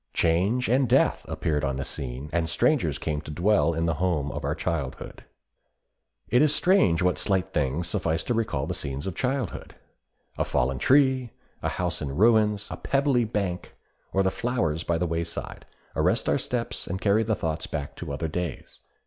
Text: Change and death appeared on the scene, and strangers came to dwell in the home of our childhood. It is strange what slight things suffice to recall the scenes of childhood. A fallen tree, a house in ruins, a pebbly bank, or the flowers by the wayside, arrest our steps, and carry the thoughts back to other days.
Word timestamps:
Change 0.15 0.67
and 0.67 0.89
death 0.89 1.23
appeared 1.29 1.63
on 1.63 1.75
the 1.75 1.85
scene, 1.85 2.27
and 2.33 2.49
strangers 2.49 2.97
came 2.97 3.21
to 3.21 3.29
dwell 3.29 3.75
in 3.75 3.85
the 3.85 3.93
home 4.01 4.31
of 4.31 4.43
our 4.43 4.55
childhood. 4.55 5.25
It 6.27 6.41
is 6.41 6.55
strange 6.55 7.03
what 7.03 7.19
slight 7.19 7.53
things 7.53 7.89
suffice 7.89 8.23
to 8.23 8.33
recall 8.33 8.65
the 8.65 8.73
scenes 8.73 9.05
of 9.05 9.13
childhood. 9.13 9.75
A 10.39 10.43
fallen 10.43 10.79
tree, 10.79 11.29
a 11.61 11.69
house 11.69 12.01
in 12.01 12.15
ruins, 12.15 12.67
a 12.71 12.77
pebbly 12.77 13.25
bank, 13.25 13.75
or 14.11 14.23
the 14.23 14.31
flowers 14.31 14.83
by 14.83 14.97
the 14.97 15.05
wayside, 15.05 15.67
arrest 15.95 16.27
our 16.27 16.39
steps, 16.39 16.87
and 16.87 16.99
carry 16.99 17.21
the 17.21 17.35
thoughts 17.35 17.67
back 17.67 17.95
to 17.97 18.11
other 18.11 18.27
days. 18.27 18.79